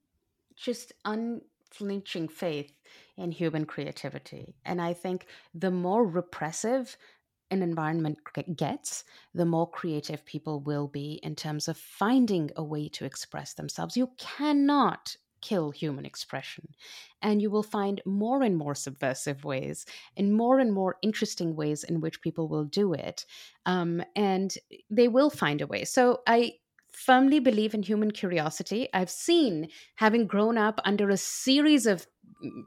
[0.57, 2.73] just unflinching faith
[3.17, 6.97] in human creativity and i think the more repressive
[7.51, 8.19] an environment
[8.57, 13.55] gets, the more creative people will be in terms of finding a way to express
[13.55, 13.97] themselves.
[13.97, 16.69] You cannot kill human expression.
[17.23, 19.87] And you will find more and more subversive ways
[20.17, 23.25] and more and more interesting ways in which people will do it.
[23.67, 24.55] Um, and
[24.91, 25.85] they will find a way.
[25.85, 26.55] So I
[26.93, 28.89] firmly believe in human curiosity.
[28.93, 32.07] I've seen, having grown up under a series of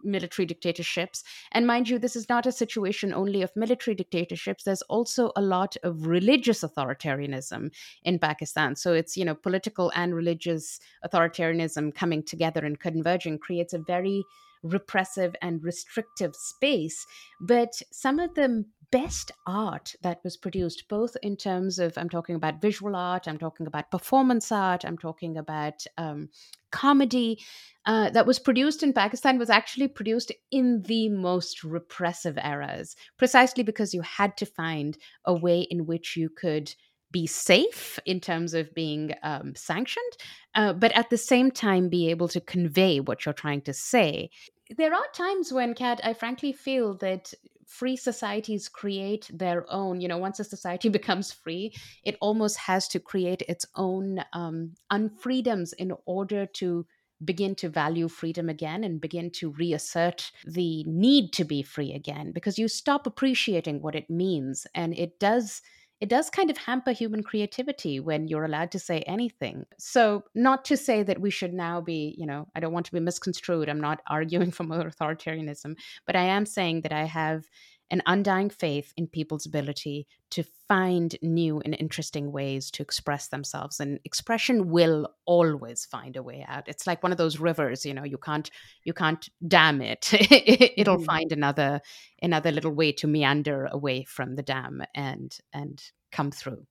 [0.04, 1.24] military dictatorships.
[1.52, 4.64] And mind you, this is not a situation only of military dictatorships.
[4.64, 7.72] There's also a lot of religious authoritarianism
[8.04, 8.76] in Pakistan.
[8.76, 14.24] So it's, you know, political and religious authoritarianism coming together and converging creates a very
[14.64, 17.06] repressive and restrictive space.
[17.40, 22.36] But some of the best art that was produced, both in terms of, I'm talking
[22.36, 26.30] about visual art, I'm talking about performance art, I'm talking about um,
[26.72, 27.39] comedy,
[27.86, 33.64] uh, that was produced in Pakistan was actually produced in the most repressive eras, precisely
[33.64, 36.74] because you had to find a way in which you could
[37.12, 40.14] be safe in terms of being um, sanctioned,
[40.56, 44.30] uh, but at the same time be able to convey what you're trying to say.
[44.78, 47.34] There are times when, Kat, I frankly feel that
[47.72, 52.88] free societies create their own you know once a society becomes free it almost has
[52.88, 56.86] to create its own um, unfreedoms in order to
[57.24, 62.32] begin to value freedom again and begin to reassert the need to be free again
[62.32, 65.62] because you stop appreciating what it means and it does
[66.02, 69.66] it does kind of hamper human creativity when you're allowed to say anything.
[69.78, 72.91] So, not to say that we should now be, you know, I don't want to
[72.91, 73.70] be misconstrued.
[73.70, 75.76] I'm not arguing for more authoritarianism,
[76.08, 77.45] but I am saying that I have
[77.92, 83.80] an undying faith in people's ability to find new and interesting ways to express themselves
[83.80, 87.94] and expression will always find a way out it's like one of those rivers you
[87.94, 88.50] know you can't
[88.84, 91.06] you can't dam it it'll mm-hmm.
[91.06, 91.82] find another
[92.22, 96.66] another little way to meander away from the dam and and come through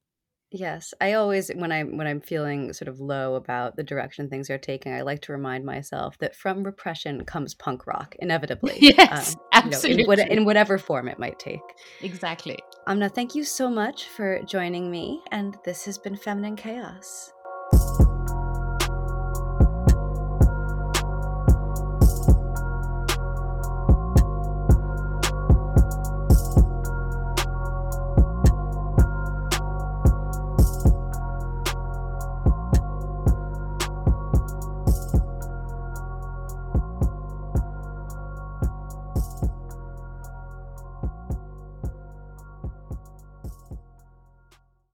[0.52, 4.50] Yes, I always when I when I'm feeling sort of low about the direction things
[4.50, 8.76] are taking, I like to remind myself that from repression comes punk rock inevitably.
[8.80, 10.02] Yes, um, Absolutely.
[10.02, 11.60] in, what, in whatever form it might take.
[12.02, 12.58] Exactly.
[12.86, 15.20] Amna, thank you so much for joining me.
[15.30, 17.32] And this has been Feminine Chaos.